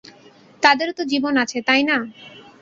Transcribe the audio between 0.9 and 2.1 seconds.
তো জীবন আছে, তাই না?